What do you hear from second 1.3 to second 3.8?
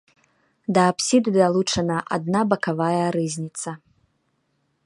далучана адна бакавая рызніца.